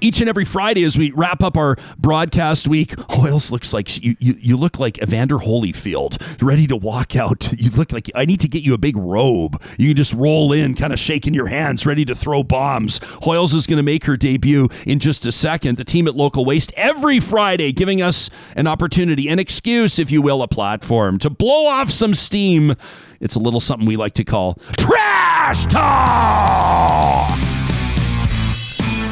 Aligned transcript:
each 0.00 0.20
and 0.20 0.28
every 0.28 0.44
Friday 0.44 0.84
as 0.84 0.96
we 0.96 1.10
wrap 1.12 1.42
up 1.42 1.56
our 1.56 1.76
broadcast 1.98 2.66
week. 2.68 2.94
Oh, 2.98 3.20
Hoyles 3.20 3.50
looks 3.50 3.72
like 3.72 4.02
you, 4.02 4.16
you, 4.18 4.34
you 4.38 4.56
look 4.56 4.78
like 4.78 5.00
Evander 5.02 5.38
Holyfield, 5.38 6.42
ready 6.42 6.66
to 6.66 6.76
walk 6.76 7.16
out. 7.16 7.48
You 7.60 7.68
look 7.70 7.92
like 7.92 8.10
I 8.14 8.24
need 8.24 8.40
to 8.40 8.48
get 8.48 8.62
you 8.62 8.72
a 8.72 8.78
big 8.78 8.96
robe. 8.96 9.62
You 9.78 9.88
can 9.88 9.96
just 9.96 10.14
roll 10.14 10.50
in, 10.50 10.74
kind 10.74 10.94
of 10.94 10.98
shaking 10.98 11.34
your 11.34 11.48
hands, 11.48 11.84
ready 11.84 12.06
to 12.06 12.14
throw 12.14 12.42
bombs. 12.42 13.00
Hoyles 13.00 13.54
is 13.54 13.66
going 13.66 13.76
to 13.76 13.82
make 13.82 14.04
her 14.04 14.16
debut 14.16 14.68
in 14.86 14.98
just 14.98 15.26
a 15.26 15.32
second. 15.32 15.76
The 15.76 15.84
team 15.84 16.08
at 16.08 16.16
Local 16.16 16.44
Waste 16.46 16.72
every 16.76 17.20
Friday 17.20 17.72
giving 17.72 18.00
us 18.00 18.30
an 18.56 18.66
opportunity, 18.66 19.28
an 19.28 19.38
excuse, 19.38 19.98
if 19.98 20.10
you 20.10 20.22
will, 20.22 20.42
a 20.42 20.48
platform 20.48 21.18
to 21.18 21.28
blow 21.28 21.66
off 21.66 21.90
some 21.90 22.14
steam. 22.14 22.74
It's 23.20 23.34
a 23.34 23.40
little 23.40 23.60
something 23.60 23.86
we 23.86 23.96
like 23.96 24.14
to 24.14 24.24
call 24.24 24.54
trash 24.78 25.66
talk. 25.66 26.99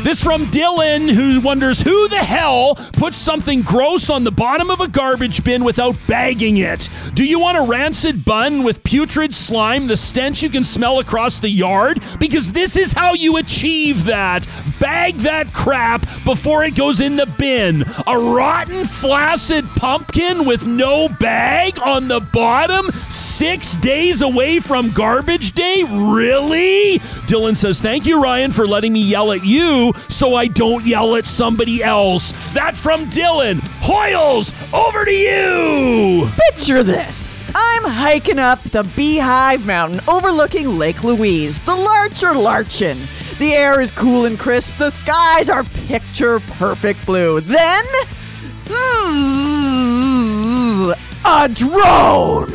This 0.09 0.25
from 0.25 0.47
Dylan, 0.47 1.11
who 1.11 1.39
wonders 1.39 1.83
who 1.83 2.09
the 2.09 2.17
hell 2.17 2.77
puts 2.95 3.19
something 3.19 3.61
gross 3.61 4.09
on 4.09 4.25
the 4.25 4.31
bottom 4.31 4.71
of 4.71 4.81
a 4.81 4.89
garbage 4.89 5.45
bin 5.45 5.65
without 5.65 5.99
bagging 6.07 6.57
it. 6.57 6.89
Do 7.13 7.27
you 7.27 7.39
want 7.39 7.59
a 7.59 7.71
rancid 7.71 8.25
bun 8.25 8.63
with 8.63 8.83
putrid 8.85 9.35
slime, 9.35 9.87
the 9.87 9.99
stench 9.99 10.43
you 10.43 10.49
can 10.49 10.65
smell 10.65 10.99
across 10.99 11.41
the 11.41 11.51
yard? 11.51 12.03
Because 12.19 12.53
this 12.53 12.75
is 12.75 12.95
how 12.95 13.13
you 13.13 13.37
achieve 13.37 14.07
that. 14.07 14.47
Bag 14.81 15.15
that 15.19 15.53
crap 15.53 16.03
before 16.25 16.65
it 16.65 16.75
goes 16.75 17.01
in 17.01 17.17
the 17.17 17.27
bin. 17.39 17.83
A 18.07 18.19
rotten, 18.19 18.85
flaccid 18.85 19.67
pumpkin 19.71 20.45
with 20.45 20.67
no 20.67 21.09
bag 21.09 21.79
on 21.81 22.09
the 22.09 22.21
bottom, 22.21 22.91
six 23.11 23.77
days 23.77 24.23
away 24.23 24.61
from 24.61 24.91
garbage 24.91 25.53
day? 25.53 25.85
Really? 25.89 26.99
Dylan 27.27 27.57
says, 27.57 27.81
Thank 27.81 28.07
you, 28.07 28.23
Ryan, 28.23 28.53
for 28.53 28.67
letting 28.67 28.93
me 28.93 29.03
yell 29.03 29.33
at 29.33 29.45
you 29.45 29.93
so 30.09 30.35
I 30.35 30.47
don't 30.47 30.85
yell 30.85 31.17
at 31.17 31.27
somebody 31.27 31.83
else. 31.83 32.33
That 32.53 32.77
from 32.77 33.09
Dylan. 33.11 33.61
Hoyles, 33.81 34.53
over 34.73 35.05
to 35.05 35.13
you. 35.13 36.31
Picture 36.51 36.83
this. 36.83 37.45
I'm 37.55 37.85
hiking 37.85 38.39
up 38.39 38.63
the 38.63 38.85
Beehive 38.97 39.65
Mountain 39.65 40.01
overlooking 40.09 40.79
Lake 40.79 41.03
Louise. 41.03 41.59
The 41.61 41.75
larch 41.75 42.23
are 42.23 42.35
larching. 42.35 42.99
The 43.39 43.55
air 43.55 43.81
is 43.81 43.91
cool 43.93 44.25
and 44.25 44.39
crisp. 44.39 44.77
The 44.79 44.91
skies 44.91 45.49
are 45.49 45.65
picture 45.87 46.41
perfect 46.41 47.07
blue. 47.07 47.41
Then. 47.41 47.85
A 51.25 51.49
drone! 51.49 52.51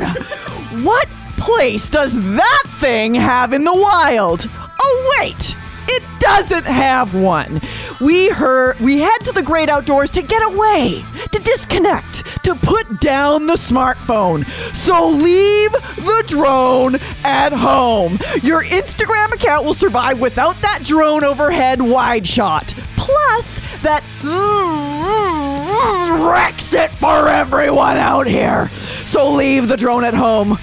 What 0.83 1.07
place 1.37 1.89
does 1.89 2.13
that 2.35 2.63
thing 2.79 3.15
have 3.15 3.53
in 3.53 3.63
the 3.63 3.73
wild? 3.73 4.47
Oh, 4.79 5.15
wait! 5.19 5.55
It 5.87 6.03
doesn't 6.19 6.65
have 6.65 7.15
one. 7.15 7.59
We 7.99 8.29
heard 8.29 8.79
we 8.79 8.99
head 8.99 9.19
to 9.25 9.31
the 9.31 9.41
great 9.41 9.69
outdoors 9.69 10.11
to 10.11 10.21
get 10.21 10.43
away, 10.43 11.03
to 11.31 11.39
disconnect, 11.39 12.12
to 12.43 12.55
put 12.55 12.99
down 12.99 13.47
the 13.47 13.53
smartphone. 13.53 14.45
So 14.73 15.09
leave 15.09 15.71
the 15.71 16.23
drone 16.27 16.95
at 17.23 17.53
home. 17.53 18.19
Your 18.41 18.63
Instagram 18.63 19.33
account 19.33 19.65
will 19.65 19.73
survive 19.73 20.19
without 20.19 20.55
that 20.61 20.81
drone 20.83 21.23
overhead 21.23 21.81
wide 21.81 22.27
shot. 22.27 22.73
Plus, 22.97 23.59
that 23.81 24.03
wrecks 26.21 26.73
it 26.73 26.91
for 26.91 27.27
everyone 27.27 27.97
out 27.97 28.27
here. 28.27 28.69
So 29.05 29.33
leave 29.33 29.67
the 29.67 29.77
drone 29.77 30.03
at 30.03 30.13
home 30.13 30.57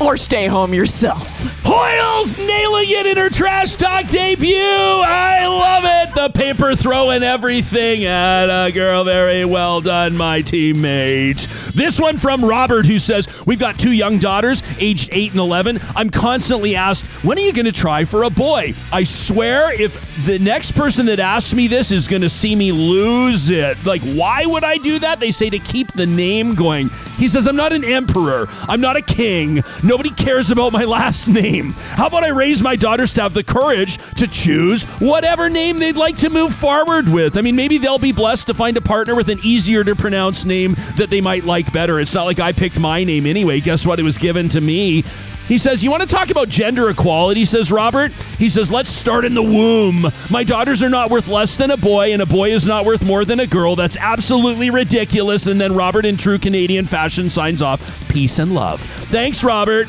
or 0.00 0.16
stay 0.16 0.46
home 0.46 0.74
yourself. 0.74 1.26
Hoyles 1.62 2.38
nailing 2.38 2.90
it 2.90 3.06
in 3.06 3.16
her 3.16 3.28
trash 3.28 3.74
talk 3.74 4.06
debut. 4.06 4.54
I 4.56 5.46
love 5.46 5.84
it. 5.84 6.14
The 6.14 6.30
paper 6.30 6.74
throwing 6.74 7.22
everything 7.22 8.04
at 8.04 8.46
a 8.46 8.70
girl. 8.72 9.04
Very 9.04 9.44
well 9.44 9.80
done, 9.80 10.16
my 10.16 10.42
teammate. 10.42 11.46
This 11.72 12.00
one 12.00 12.16
from 12.16 12.44
Robert, 12.44 12.86
who 12.86 12.98
says, 12.98 13.44
We've 13.46 13.58
got 13.58 13.78
two 13.78 13.92
young 13.92 14.18
daughters, 14.18 14.62
aged 14.78 15.10
8 15.12 15.32
and 15.32 15.40
11. 15.40 15.80
I'm 15.94 16.10
constantly 16.10 16.76
asked, 16.76 17.06
When 17.24 17.38
are 17.38 17.42
you 17.42 17.52
going 17.52 17.66
to 17.66 17.72
try 17.72 18.04
for 18.04 18.22
a 18.22 18.30
boy? 18.30 18.74
I 18.92 19.04
swear, 19.04 19.78
if 19.78 20.24
the 20.24 20.38
next 20.38 20.72
person 20.72 21.06
that 21.06 21.20
asks 21.20 21.52
me 21.52 21.66
this 21.66 21.90
is 21.90 22.08
going 22.08 22.22
to 22.22 22.30
see 22.30 22.54
me 22.54 22.72
lose 22.72 23.50
it, 23.50 23.76
like, 23.84 24.02
why 24.02 24.46
would 24.46 24.64
I 24.64 24.78
do 24.78 24.98
that? 25.00 25.20
They 25.20 25.32
say 25.32 25.50
to 25.50 25.58
keep 25.58 25.92
the 25.92 26.06
name 26.06 26.54
going. 26.54 26.90
He 27.18 27.28
says, 27.28 27.46
I'm 27.46 27.56
not 27.56 27.72
an 27.72 27.84
emperor, 27.84 28.46
I'm 28.68 28.80
not 28.80 28.96
a 28.96 29.02
king. 29.02 29.62
Nobody 29.86 30.10
cares 30.10 30.50
about 30.50 30.72
my 30.72 30.84
last 30.84 31.28
name. 31.42 31.70
How 31.70 32.08
about 32.08 32.24
I 32.24 32.30
raise 32.30 32.60
my 32.60 32.74
daughters 32.74 33.12
to 33.14 33.22
have 33.22 33.34
the 33.34 33.44
courage 33.44 33.98
to 34.14 34.26
choose 34.26 34.84
whatever 35.00 35.48
name 35.48 35.78
they'd 35.78 35.96
like 35.96 36.16
to 36.18 36.30
move 36.30 36.52
forward 36.52 37.08
with? 37.08 37.38
I 37.38 37.42
mean, 37.42 37.54
maybe 37.54 37.78
they'll 37.78 37.98
be 37.98 38.12
blessed 38.12 38.48
to 38.48 38.54
find 38.54 38.76
a 38.76 38.80
partner 38.80 39.14
with 39.14 39.28
an 39.28 39.38
easier 39.44 39.84
to 39.84 39.94
pronounce 39.94 40.44
name 40.44 40.74
that 40.96 41.08
they 41.10 41.20
might 41.20 41.44
like 41.44 41.72
better. 41.72 42.00
It's 42.00 42.14
not 42.14 42.24
like 42.24 42.40
I 42.40 42.52
picked 42.52 42.80
my 42.80 43.04
name 43.04 43.26
anyway. 43.26 43.60
Guess 43.60 43.86
what? 43.86 44.00
It 44.00 44.02
was 44.02 44.18
given 44.18 44.48
to 44.50 44.60
me. 44.60 45.04
He 45.48 45.58
says, 45.58 45.82
You 45.82 45.90
want 45.90 46.02
to 46.02 46.08
talk 46.08 46.30
about 46.30 46.48
gender 46.48 46.88
equality? 46.88 47.44
Says 47.44 47.70
Robert. 47.70 48.12
He 48.38 48.48
says, 48.48 48.70
Let's 48.70 48.90
start 48.90 49.24
in 49.24 49.34
the 49.34 49.42
womb. 49.42 50.06
My 50.30 50.44
daughters 50.44 50.82
are 50.82 50.88
not 50.88 51.10
worth 51.10 51.28
less 51.28 51.56
than 51.56 51.70
a 51.70 51.76
boy, 51.76 52.12
and 52.12 52.22
a 52.22 52.26
boy 52.26 52.50
is 52.50 52.66
not 52.66 52.84
worth 52.84 53.04
more 53.04 53.24
than 53.24 53.40
a 53.40 53.46
girl. 53.46 53.76
That's 53.76 53.96
absolutely 53.96 54.70
ridiculous. 54.70 55.46
And 55.46 55.60
then 55.60 55.74
Robert, 55.74 56.04
in 56.04 56.16
true 56.16 56.38
Canadian 56.38 56.86
fashion, 56.86 57.30
signs 57.30 57.62
off 57.62 58.08
Peace 58.08 58.38
and 58.38 58.54
love. 58.54 58.80
Thanks, 59.10 59.44
Robert. 59.44 59.86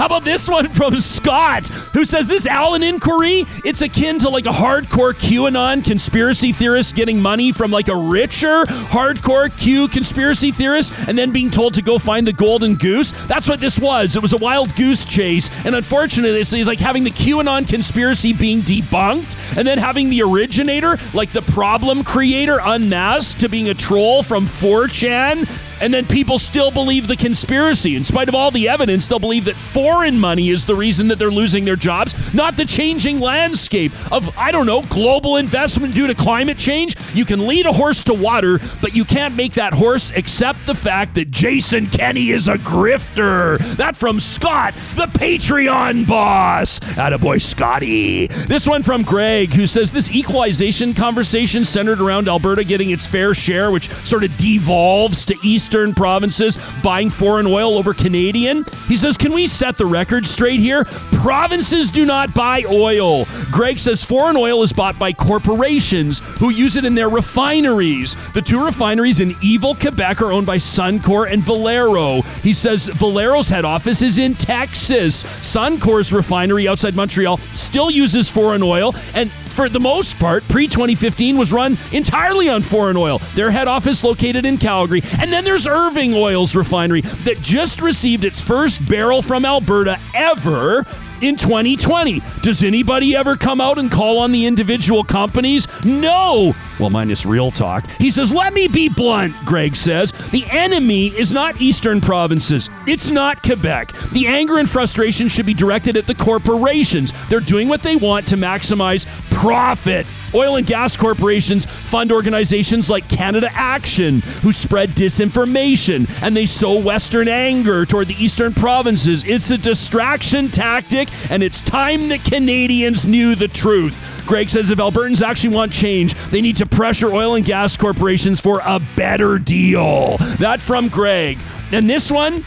How 0.00 0.06
about 0.06 0.24
this 0.24 0.48
one 0.48 0.66
from 0.70 0.98
Scott, 0.98 1.68
who 1.68 2.06
says 2.06 2.26
this 2.26 2.46
Allan 2.46 2.82
inquiry? 2.82 3.44
It's 3.66 3.82
akin 3.82 4.18
to 4.20 4.30
like 4.30 4.46
a 4.46 4.50
hardcore 4.50 5.12
QAnon 5.12 5.84
conspiracy 5.84 6.52
theorist 6.52 6.94
getting 6.94 7.20
money 7.20 7.52
from 7.52 7.70
like 7.70 7.88
a 7.88 7.94
richer 7.94 8.64
hardcore 8.64 9.54
Q 9.58 9.88
conspiracy 9.88 10.52
theorist 10.52 10.94
and 11.06 11.18
then 11.18 11.32
being 11.32 11.50
told 11.50 11.74
to 11.74 11.82
go 11.82 11.98
find 11.98 12.26
the 12.26 12.32
golden 12.32 12.76
goose. 12.76 13.12
That's 13.26 13.46
what 13.46 13.60
this 13.60 13.78
was. 13.78 14.16
It 14.16 14.22
was 14.22 14.32
a 14.32 14.38
wild 14.38 14.74
goose 14.74 15.04
chase, 15.04 15.50
and 15.66 15.74
unfortunately, 15.74 16.40
it's 16.40 16.54
like 16.54 16.80
having 16.80 17.04
the 17.04 17.10
QAnon 17.10 17.68
conspiracy 17.68 18.32
being 18.32 18.62
debunked 18.62 19.58
and 19.58 19.68
then 19.68 19.76
having 19.76 20.08
the 20.08 20.22
originator, 20.22 20.96
like 21.12 21.30
the 21.32 21.42
problem 21.42 22.04
creator, 22.04 22.58
unmasked 22.62 23.40
to 23.40 23.50
being 23.50 23.68
a 23.68 23.74
troll 23.74 24.22
from 24.22 24.46
4chan 24.46 25.46
and 25.80 25.92
then 25.92 26.06
people 26.06 26.38
still 26.38 26.70
believe 26.70 27.08
the 27.08 27.16
conspiracy. 27.16 27.96
In 27.96 28.04
spite 28.04 28.28
of 28.28 28.34
all 28.34 28.50
the 28.50 28.68
evidence, 28.68 29.06
they'll 29.06 29.18
believe 29.18 29.46
that 29.46 29.56
foreign 29.56 30.18
money 30.18 30.50
is 30.50 30.66
the 30.66 30.74
reason 30.74 31.08
that 31.08 31.18
they're 31.18 31.30
losing 31.30 31.64
their 31.64 31.76
jobs, 31.76 32.14
not 32.34 32.56
the 32.56 32.64
changing 32.64 33.18
landscape 33.18 33.92
of, 34.12 34.36
I 34.36 34.52
don't 34.52 34.66
know, 34.66 34.82
global 34.82 35.36
investment 35.36 35.94
due 35.94 36.06
to 36.06 36.14
climate 36.14 36.58
change. 36.58 36.96
You 37.14 37.24
can 37.24 37.46
lead 37.46 37.66
a 37.66 37.72
horse 37.72 38.04
to 38.04 38.14
water, 38.14 38.60
but 38.82 38.94
you 38.94 39.04
can't 39.04 39.34
make 39.34 39.54
that 39.54 39.72
horse 39.72 40.12
accept 40.12 40.66
the 40.66 40.74
fact 40.74 41.14
that 41.14 41.30
Jason 41.30 41.86
Kenney 41.86 42.30
is 42.30 42.48
a 42.48 42.56
grifter. 42.56 43.58
That 43.76 43.96
from 43.96 44.20
Scott, 44.20 44.74
the 44.96 45.06
Patreon 45.06 46.06
boss. 46.06 46.80
Attaboy 46.80 47.40
Scotty. 47.40 48.26
This 48.26 48.66
one 48.66 48.82
from 48.82 49.02
Greg, 49.02 49.50
who 49.50 49.66
says 49.66 49.90
this 49.90 50.10
equalization 50.10 50.92
conversation 50.92 51.64
centered 51.64 52.00
around 52.00 52.28
Alberta 52.28 52.64
getting 52.64 52.90
its 52.90 53.06
fair 53.06 53.32
share, 53.32 53.70
which 53.70 53.88
sort 54.04 54.24
of 54.24 54.36
devolves 54.36 55.24
to 55.24 55.36
East 55.42 55.69
eastern 55.70 55.94
provinces 55.94 56.58
buying 56.82 57.08
foreign 57.10 57.46
oil 57.46 57.78
over 57.78 57.94
Canadian. 57.94 58.64
He 58.88 58.96
says, 58.96 59.16
Can 59.16 59.32
we 59.32 59.46
set 59.46 59.76
the 59.76 59.86
record 59.86 60.26
straight 60.26 60.58
here? 60.58 60.84
Provinces 61.12 61.92
do 61.92 62.04
not 62.04 62.34
buy 62.34 62.64
oil. 62.68 63.24
Greg 63.52 63.78
says 63.78 64.02
foreign 64.04 64.36
oil 64.36 64.64
is 64.64 64.72
bought 64.72 64.98
by 64.98 65.12
corporations 65.12 66.18
who 66.40 66.50
use 66.50 66.74
it 66.74 66.84
in 66.84 66.96
their 66.96 67.08
refineries. 67.08 68.16
The 68.32 68.42
two 68.42 68.64
refineries 68.64 69.20
in 69.20 69.36
evil 69.42 69.76
Quebec 69.76 70.20
are 70.22 70.32
owned 70.32 70.46
by 70.46 70.56
Suncor 70.56 71.30
and 71.30 71.40
Valero. 71.40 72.22
He 72.42 72.52
says 72.52 72.86
Valero's 72.86 73.48
head 73.48 73.64
office 73.64 74.02
is 74.02 74.18
in 74.18 74.34
Texas. 74.34 75.22
Suncor's 75.22 76.12
refinery 76.12 76.66
outside 76.66 76.96
Montreal 76.96 77.36
still 77.54 77.92
uses 77.92 78.28
foreign 78.28 78.64
oil, 78.64 78.92
and 79.14 79.30
for 79.60 79.68
the 79.68 79.78
most 79.78 80.18
part, 80.18 80.42
pre 80.48 80.66
2015 80.66 81.36
was 81.36 81.52
run 81.52 81.76
entirely 81.92 82.48
on 82.48 82.62
foreign 82.62 82.96
oil. 82.96 83.18
Their 83.34 83.50
head 83.50 83.68
office 83.68 84.02
located 84.02 84.46
in 84.46 84.56
Calgary. 84.56 85.02
And 85.18 85.30
then 85.30 85.44
there's 85.44 85.66
Irving 85.66 86.14
Oil's 86.14 86.56
refinery 86.56 87.02
that 87.02 87.42
just 87.42 87.82
received 87.82 88.24
its 88.24 88.40
first 88.40 88.88
barrel 88.88 89.20
from 89.20 89.44
Alberta 89.44 90.00
ever 90.14 90.86
in 91.20 91.36
2020. 91.36 92.22
Does 92.40 92.62
anybody 92.62 93.14
ever 93.14 93.36
come 93.36 93.60
out 93.60 93.76
and 93.76 93.90
call 93.90 94.20
on 94.20 94.32
the 94.32 94.46
individual 94.46 95.04
companies? 95.04 95.66
No. 95.84 96.54
Well, 96.80 96.90
minus 96.90 97.26
real 97.26 97.50
talk. 97.50 97.88
He 98.00 98.10
says, 98.10 98.32
Let 98.32 98.54
me 98.54 98.66
be 98.66 98.88
blunt, 98.88 99.34
Greg 99.44 99.76
says. 99.76 100.12
The 100.30 100.44
enemy 100.50 101.08
is 101.08 101.30
not 101.30 101.60
eastern 101.60 102.00
provinces, 102.00 102.70
it's 102.86 103.10
not 103.10 103.42
Quebec. 103.42 103.92
The 104.12 104.26
anger 104.26 104.58
and 104.58 104.68
frustration 104.68 105.28
should 105.28 105.46
be 105.46 105.54
directed 105.54 105.96
at 105.96 106.06
the 106.06 106.14
corporations. 106.14 107.12
They're 107.28 107.40
doing 107.40 107.68
what 107.68 107.82
they 107.82 107.96
want 107.96 108.28
to 108.28 108.36
maximize 108.36 109.04
profit. 109.30 110.06
Oil 110.34 110.56
and 110.56 110.66
gas 110.66 110.96
corporations 110.96 111.64
fund 111.64 112.12
organizations 112.12 112.88
like 112.88 113.08
Canada 113.08 113.48
Action, 113.52 114.20
who 114.42 114.52
spread 114.52 114.90
disinformation 114.90 116.08
and 116.22 116.36
they 116.36 116.46
sow 116.46 116.78
Western 116.80 117.28
anger 117.28 117.84
toward 117.86 118.08
the 118.08 118.22
eastern 118.22 118.54
provinces. 118.54 119.24
It's 119.24 119.50
a 119.50 119.58
distraction 119.58 120.48
tactic, 120.48 121.08
and 121.30 121.42
it's 121.42 121.60
time 121.60 122.08
that 122.08 122.24
Canadians 122.24 123.04
knew 123.04 123.34
the 123.34 123.48
truth. 123.48 124.22
Greg 124.26 124.48
says 124.48 124.70
if 124.70 124.78
Albertans 124.78 125.22
actually 125.22 125.54
want 125.54 125.72
change, 125.72 126.14
they 126.30 126.40
need 126.40 126.56
to 126.58 126.66
pressure 126.66 127.12
oil 127.12 127.34
and 127.34 127.44
gas 127.44 127.76
corporations 127.76 128.40
for 128.40 128.60
a 128.64 128.80
better 128.96 129.38
deal. 129.38 130.16
That 130.38 130.60
from 130.60 130.88
Greg. 130.88 131.38
And 131.72 131.88
this 131.88 132.10
one 132.10 132.44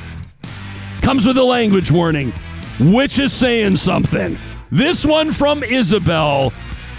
comes 1.01 1.25
with 1.25 1.37
a 1.37 1.43
language 1.43 1.91
warning, 1.91 2.31
which 2.79 3.19
is 3.19 3.33
saying 3.33 3.75
something. 3.75 4.37
This 4.71 5.05
one 5.05 5.31
from 5.31 5.61
Isabel, 5.63 6.51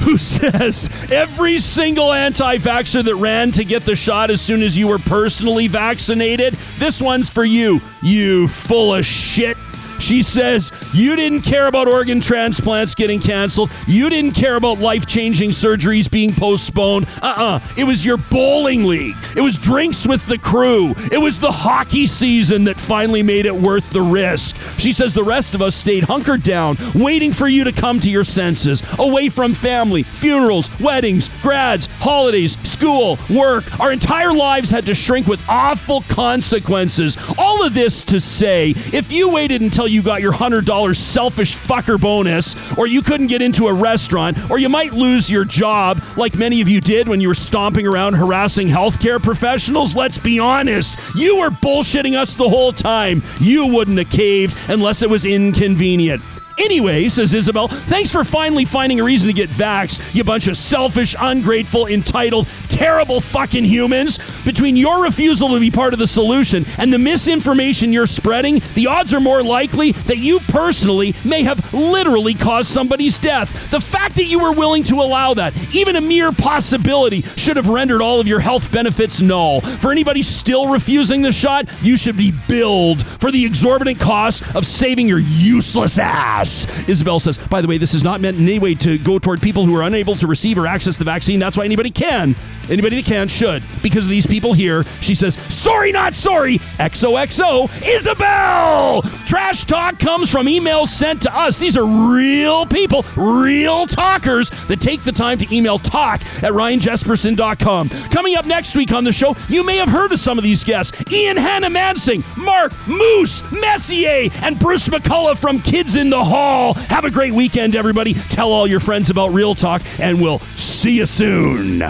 who 0.05 0.19
says 0.19 0.89
every 1.11 1.59
single 1.59 2.13
anti 2.13 2.59
vaxxer 2.59 3.03
that 3.03 3.15
ran 3.17 3.51
to 3.53 3.65
get 3.65 3.85
the 3.85 3.97
shot 3.97 4.31
as 4.31 4.41
soon 4.41 4.63
as 4.63 4.77
you 4.77 4.89
were 4.89 4.99
personally 4.99 5.67
vaccinated, 5.67 6.55
this 6.79 7.01
one's 7.01 7.31
for 7.31 7.45
you, 7.45 7.81
you 8.03 8.47
full 8.49 8.95
of 8.95 9.05
shit 9.05 9.57
she 9.99 10.23
says, 10.23 10.73
You 10.93 11.17
didn't 11.17 11.43
care 11.43 11.67
about 11.67 11.89
organ 11.89 12.21
transplants 12.21 12.95
getting 12.95 13.21
canceled. 13.21 13.71
You 13.87 14.09
didn't 14.09 14.33
care 14.33 14.57
about 14.57 14.79
life 14.79 15.07
changing 15.07 15.51
surgeries 15.51 16.11
being 16.11 16.33
postponed. 16.33 17.07
Uh 17.23 17.35
uh-uh. 17.37 17.45
uh 17.45 17.61
It 17.77 17.85
was 17.85 18.05
your 18.05 18.17
bowling 18.17 18.85
league. 18.85 19.17
It 19.37 19.41
was 19.41 19.57
drinks 19.59 20.07
with 20.07 20.27
the 20.27 20.39
crew. 20.39 20.95
It 21.13 21.21
was 21.21 21.41
the 21.41 21.53
hockey 21.53 22.07
season 22.07 22.65
that 22.65 22.79
finally 22.79 23.23
made 23.23 23.47
it 23.47 23.55
worth 23.55 23.91
the 23.91 24.03
risk. 24.03 24.57
She 24.79 24.93
says, 24.93 25.15
The 25.15 25.25
rest 25.25 25.55
of 25.55 25.63
us 25.63 25.75
stayed 25.75 26.05
hunkered 26.05 26.43
down, 26.43 26.77
waiting 26.95 27.33
for 27.33 27.49
you 27.49 27.65
to 27.65 27.73
come 27.73 28.01
to 28.01 28.11
your 28.11 28.25
senses, 28.25 28.83
away 28.99 29.29
from 29.29 29.55
family, 29.55 30.03
funerals, 30.03 30.71
weddings, 30.81 31.29
grads, 31.43 31.89
holidays, 32.05 32.59
school, 32.69 33.19
work. 33.31 33.65
Our 33.81 33.91
entire 33.91 34.33
lives 34.33 34.71
had 34.71 34.85
to 34.87 34.95
shrink 34.95 35.27
with 35.27 35.43
awful 35.49 36.03
consequences. 36.03 37.17
All 37.39 37.65
of 37.65 37.73
this 37.73 38.05
to 38.05 38.21
say, 38.21 38.75
if 38.93 39.11
you 39.11 39.31
waited 39.31 39.63
until 39.63 39.89
you 39.89 40.03
got 40.03 40.21
your 40.21 40.35
$100 40.35 40.95
selfish 40.95 41.57
fucker 41.57 41.99
bonus, 41.99 42.77
or 42.77 42.87
you 42.87 43.01
couldn't 43.01 43.29
get 43.29 43.41
into 43.41 43.69
a 43.69 43.73
restaurant, 43.73 44.39
or 44.51 44.59
you 44.59 44.69
might 44.69 44.93
lose 44.93 45.31
your 45.31 45.47
job, 45.47 46.03
like 46.19 46.37
many 46.37 46.61
of 46.61 46.69
you 46.69 46.83
did 46.83 47.09
when 47.09 47.23
you 47.23 47.29
were 47.29 47.35
stomping 47.35 47.87
around 47.87 48.13
harassing 48.15 48.69
healthcare 48.69 49.23
professionals. 49.23 49.97
Let's 49.97 50.19
be 50.19 50.39
honest. 50.39 50.99
You 51.17 51.39
were 51.39 51.51
bullshitting 51.51 52.17
us 52.17 52.37
the 52.37 52.49
whole 52.49 52.73
time. 52.73 53.23
You 53.41 53.67
wouldn't 53.67 53.97
have 53.97 54.11
caved 54.11 54.55
unless 54.69 55.01
it 55.01 55.09
was 55.09 55.25
inconvenient. 55.25 56.23
Anyway, 56.59 57.09
says 57.09 57.35
Isabel, 57.35 57.69
thanks 57.69 58.13
for 58.13 58.25
finally 58.25 58.65
finding 58.65 59.01
a 59.01 59.05
reason 59.05 59.29
to 59.29 59.35
get 59.35 59.51
vaxxed, 59.51 60.15
you 60.15 60.25
bunch 60.25 60.47
of 60.47 60.57
selfish, 60.57 61.17
ungrateful, 61.19 61.87
entitled, 61.87 62.47
terrible 62.69 63.21
fucking 63.21 63.65
humans. 63.65 64.19
Between 64.45 64.77
your 64.77 65.03
refusal 65.03 65.49
to 65.51 65.61
be 65.61 65.71
part 65.71 65.93
of 65.93 65.99
the 65.99 66.07
solution 66.07 66.64
and 66.79 66.93
the 66.93 66.99
misinformation 66.99 67.93
you're 67.93 68.07
spreading, 68.07 68.61
the 68.75 68.87
odds 68.87 69.13
are 69.15 69.21
more 69.21 69.43
likely 69.43 69.93
that 69.93 70.19
you 70.19 70.41
personally 70.41 71.15
may 71.25 71.43
have 71.43 71.73
literally 71.73 72.35
caused 72.35 72.71
somebody's 72.71 73.19
death. 73.19 73.71
The 73.71 73.81
fact 73.81 74.17
that 74.17 74.25
you 74.25 74.39
were 74.39 74.53
willing 74.53 74.83
to 74.85 74.97
allow 74.97 75.35
that, 75.35 75.55
even 75.75 75.97
a 75.97 76.01
mere 76.01 76.33
possibility, 76.33 77.23
should 77.23 77.57
have 77.57 77.69
rendered 77.69 78.03
all 78.03 78.21
of 78.21 78.27
your 78.27 78.41
health 78.41 78.71
benefits 78.71 79.21
null. 79.21 79.61
For 79.61 79.91
anybody 79.91 80.23
still 80.23 80.71
refusing 80.71 81.23
the 81.23 81.33
shot, 81.33 81.69
you 81.83 81.97
should 81.97 82.17
be 82.17 82.33
billed 82.49 83.07
for 83.07 83.31
the 83.31 83.45
exorbitant 83.45 84.01
cost 84.01 84.55
of 84.55 84.67
saving 84.67 85.09
your 85.09 85.19
useless 85.19 85.99
ass. 85.99 86.67
Isabel 86.89 87.21
says, 87.21 87.39
by 87.39 87.61
the 87.61 87.69
way, 87.69 87.79
this 87.79 87.95
is 87.95 88.05
not 88.05 88.21
meant 88.21 88.39
in 88.39 88.45
any 88.45 88.59
way 88.59 88.75
to 88.77 88.99
go 88.99 89.19
toward 89.19 89.41
people 89.41 89.65
who 89.67 89.77
are 89.77 89.83
unable 89.83 90.17
to 90.17 90.27
receive 90.27 90.59
or 90.59 90.67
access 90.67 90.99
the 90.99 91.05
vaccine. 91.05 91.39
That's 91.39 91.57
why 91.57 91.65
anybody 91.65 91.91
can. 91.91 92.35
Anybody 92.71 92.97
that 92.97 93.05
can 93.05 93.29
should. 93.29 93.63
Because 93.83 94.05
of 94.05 94.11
these 94.11 94.27
people 94.27 94.53
here, 94.53 94.85
she 95.01 95.15
says, 95.15 95.37
sorry, 95.55 95.93
not 95.93 96.15
sorry. 96.15 96.59
XOXO, 96.79 97.71
Isabel! 97.87 99.03
Trash 99.27 99.65
talk 99.65 99.99
comes 99.99 100.31
from 100.31 100.47
emails 100.47 100.89
sent 100.89 101.23
to 101.23 101.37
us. 101.37 101.59
These 101.59 101.77
are 101.77 101.87
real 102.13 102.67
people, 102.67 103.05
real 103.17 103.87
talkers 103.87 104.51
that 104.69 104.81
take 104.81 105.03
the 105.03 105.13
time 105.13 105.39
to 105.39 105.55
email 105.55 105.79
talk 105.79 106.21
at 106.43 106.53
ryanjespersen.com. 106.53 107.89
Coming 107.89 108.37
up 108.37 108.47
next 108.47 108.77
week 108.77 108.93
on 108.93 109.05
the 109.05 109.13
show, 109.13 109.37
you 109.49 109.65
may 109.65 109.77
have 109.77 109.89
heard 109.89 110.13
of 110.13 110.21
some 110.21 110.39
of 110.39 110.45
these 110.45 110.65
guests 110.65 110.93
Ian 111.13 111.37
Hanomansing, 111.37 112.23
Mark 112.37 112.73
Moose, 112.87 113.43
Messier, 113.53 114.31
and 114.43 114.59
Bruce 114.59 114.89
McCulloch 114.89 115.39
from 115.39 115.61
Kids 115.61 115.97
in 115.97 116.11
the 116.11 116.23
Hall. 116.23 116.75
Have 116.75 117.05
a 117.05 117.11
great 117.11 117.33
weekend, 117.33 117.77
everybody. 117.77 118.15
Tell 118.15 118.51
all 118.51 118.67
your 118.67 118.81
friends 118.81 119.11
about 119.11 119.33
Real 119.33 119.55
Talk, 119.55 119.83
and 119.99 120.21
we'll 120.21 120.41
see 120.57 120.99
you 120.99 121.07
soon. 121.07 121.83